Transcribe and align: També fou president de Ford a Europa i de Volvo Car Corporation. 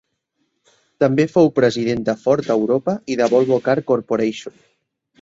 També 1.05 1.25
fou 1.33 1.51
president 1.59 2.03
de 2.09 2.17
Ford 2.23 2.51
a 2.51 2.57
Europa 2.63 2.99
i 3.17 3.21
de 3.23 3.31
Volvo 3.37 3.63
Car 3.71 3.81
Corporation. 3.95 4.61